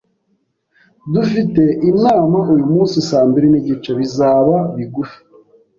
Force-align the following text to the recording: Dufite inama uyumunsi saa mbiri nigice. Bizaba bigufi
Dufite 1.13 1.63
inama 1.89 2.37
uyumunsi 2.53 2.95
saa 3.07 3.25
mbiri 3.29 3.47
nigice. 3.49 3.91
Bizaba 3.99 4.55
bigufi 4.75 5.17